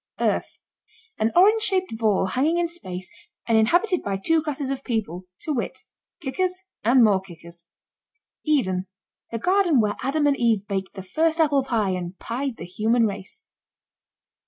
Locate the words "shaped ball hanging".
1.61-2.57